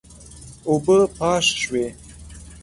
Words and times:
اوبه 0.69 0.97
پاش 1.19 1.45
شوې. 1.61 1.85